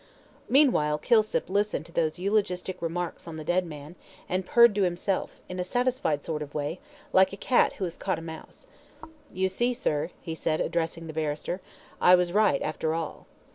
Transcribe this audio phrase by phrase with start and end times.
[0.49, 3.93] Meanwhile Kilsip listened to these eulogistic remarks on the dead man,
[4.27, 6.79] and purred to himself, in a satisfied sort of way,
[7.13, 8.65] like a cat who has caught a mouse.
[9.31, 11.61] "You see, sir," he said, addressing the barrister,
[12.01, 13.27] "I was right after all."